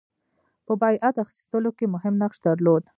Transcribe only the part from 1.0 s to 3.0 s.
اخیستلو کې مهم نقش درلود.